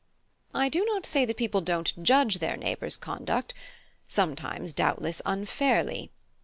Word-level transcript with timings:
I 0.55 0.67
do 0.67 0.83
not 0.83 1.05
say 1.05 1.25
that 1.25 1.37
people 1.37 1.61
don't 1.61 2.01
judge 2.01 2.39
their 2.39 2.57
neighbours' 2.57 2.97
conduct, 2.97 3.53
sometimes, 4.07 4.73
doubtless, 4.73 5.21
unfairly. 5.27 6.09